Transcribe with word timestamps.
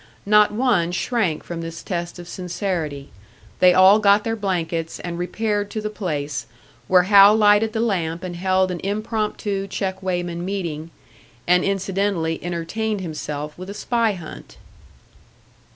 Not 0.25 0.51
one 0.51 0.91
shrank 0.91 1.43
from 1.43 1.61
this 1.61 1.83
test 1.83 2.17
of 2.17 2.27
sincerity; 2.27 3.11
they 3.59 3.71
all 3.71 3.99
got 3.99 4.23
their 4.23 4.35
blankets, 4.35 4.99
and 4.99 5.19
repaired 5.19 5.69
to 5.69 5.79
the 5.79 5.91
place, 5.91 6.47
where 6.87 7.03
Hal 7.03 7.35
lighted 7.35 7.73
the 7.73 7.81
lamp 7.81 8.23
and 8.23 8.35
held 8.35 8.71
an 8.71 8.79
impromptu 8.79 9.67
check 9.67 10.01
weighman 10.01 10.43
meeting 10.43 10.89
and 11.45 11.63
incidentally 11.63 12.43
entertained 12.43 13.01
himself 13.01 13.55
with 13.59 13.69
a 13.69 13.75
spy 13.75 14.13
hunt! 14.13 14.57